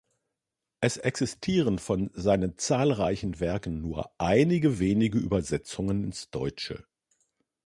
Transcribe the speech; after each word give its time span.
Es 0.79 0.97
existieren 0.97 1.77
von 1.77 2.09
seinen 2.15 2.57
zahlreichen 2.57 3.39
Werken 3.39 3.81
nur 3.81 4.11
einige 4.17 4.79
wenige 4.79 5.19
Übersetzungen 5.19 6.05
ins 6.05 6.31
Deutsche. 6.31 6.87